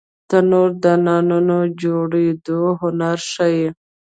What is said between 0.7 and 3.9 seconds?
د نانونو جوړېدو هنر ښيي